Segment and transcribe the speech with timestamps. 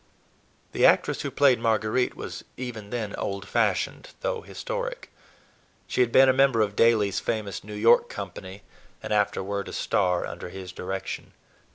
[0.71, 5.11] The actress who played Marguerite was even then old fashioned, though historic.
[5.85, 8.63] She had been a member of Daly's famous New York company,
[9.03, 11.33] and afterward a "star" under his direction.